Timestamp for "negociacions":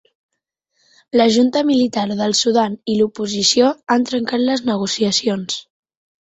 4.71-5.61